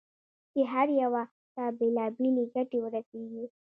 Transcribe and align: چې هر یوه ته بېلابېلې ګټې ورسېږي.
چې 0.51 0.61
هر 0.71 0.87
یوه 1.01 1.23
ته 1.53 1.63
بېلابېلې 1.79 2.43
ګټې 2.53 2.77
ورسېږي. 2.81 3.45